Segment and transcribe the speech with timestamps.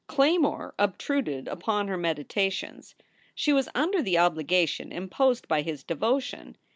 [0.07, 2.95] Claymore obtruded upon her meditations.
[3.35, 6.57] She was under the obligation imposed by his devotion.